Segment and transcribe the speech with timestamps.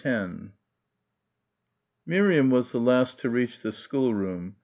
[0.03, 0.51] 10
[2.07, 4.55] Miriam was the last to reach the schoolroom.